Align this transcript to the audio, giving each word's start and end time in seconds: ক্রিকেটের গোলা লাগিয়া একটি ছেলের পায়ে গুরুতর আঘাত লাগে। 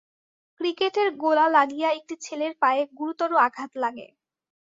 ক্রিকেটের 0.59 1.07
গোলা 1.17 1.45
লাগিয়া 1.49 1.89
একটি 1.91 2.15
ছেলের 2.21 2.53
পায়ে 2.61 2.81
গুরুতর 2.97 3.31
আঘাত 3.45 3.71
লাগে। 3.83 4.07